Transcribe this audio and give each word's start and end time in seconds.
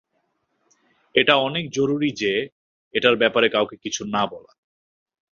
এটা 1.15 1.33
অনেক 1.37 1.65
জরুরি 1.71 2.09
যে 2.11 2.33
এটার 2.93 3.15
ব্যাপারে 3.15 3.47
কাউকে 3.49 3.75
কিছু 3.77 4.01
না 4.05 4.23
বলা। 4.27 4.51